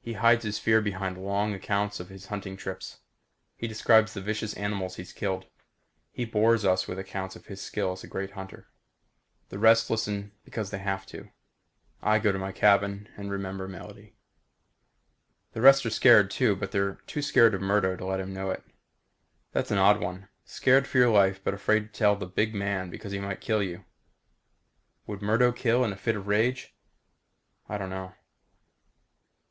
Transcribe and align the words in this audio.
He 0.00 0.14
hides 0.14 0.44
his 0.44 0.58
fear 0.58 0.80
behind 0.80 1.16
long 1.22 1.52
accounts 1.52 2.00
of 2.00 2.08
his 2.08 2.26
hunting 2.26 2.56
trips. 2.56 3.00
He 3.54 3.68
describes 3.68 4.14
the 4.14 4.20
vicious 4.20 4.52
animals 4.54 4.96
he's 4.96 5.12
killed. 5.12 5.46
He 6.10 6.24
bores 6.24 6.64
us 6.64 6.88
with 6.88 6.98
accounts 6.98 7.36
of 7.36 7.46
his 7.46 7.60
skill 7.60 7.92
as 7.92 8.02
a 8.02 8.08
great 8.08 8.30
hunter. 8.32 8.66
The 9.50 9.60
rest 9.60 9.90
listen 9.90 10.32
because 10.42 10.70
they 10.70 10.78
have 10.78 11.06
to. 11.06 11.28
I 12.00 12.18
go 12.18 12.32
to 12.32 12.38
my 12.38 12.50
cabin 12.50 13.10
and 13.16 13.30
remember 13.30 13.68
Melody. 13.68 14.16
The 15.52 15.60
rest 15.60 15.86
are 15.86 15.90
scared 15.90 16.32
too, 16.32 16.56
but 16.56 16.72
they're 16.72 16.94
too 17.06 17.22
scared 17.22 17.54
of 17.54 17.60
Murdo 17.60 17.94
to 17.94 18.06
let 18.06 18.20
him 18.20 18.32
know 18.34 18.50
it. 18.50 18.64
That's 19.52 19.70
an 19.70 19.78
odd 19.78 20.00
one. 20.00 20.28
Scared 20.44 20.88
for 20.88 20.98
your 20.98 21.10
life 21.10 21.40
but 21.44 21.54
afraid 21.54 21.80
to 21.92 21.98
tell 21.98 22.16
the 22.16 22.26
big 22.26 22.54
man 22.54 22.90
because 22.90 23.12
he 23.12 23.20
might 23.20 23.42
kill 23.42 23.62
you. 23.62 23.84
Would 25.06 25.22
Murdo 25.22 25.52
kill 25.52 25.84
in 25.84 25.92
a 25.92 25.96
fit 25.96 26.16
of 26.16 26.26
rage? 26.26 26.74
I 27.68 27.76
don't 27.78 27.90
know. 27.90 28.14